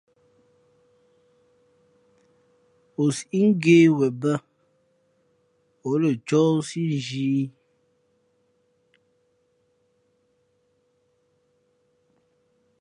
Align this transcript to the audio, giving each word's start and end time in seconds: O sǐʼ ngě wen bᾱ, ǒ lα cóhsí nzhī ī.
O 3.03 3.03
sǐʼ 3.15 3.41
ngě 3.51 3.75
wen 3.97 4.13
bᾱ, 4.21 4.33
ǒ 5.89 5.91
lα 6.01 6.11
cóhsí 6.27 6.81
nzhī 6.95 7.25
ī. 7.41 7.45